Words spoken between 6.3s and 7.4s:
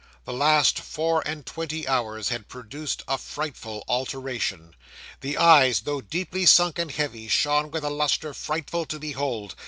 sunk and heavy,